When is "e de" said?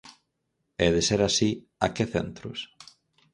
0.85-1.01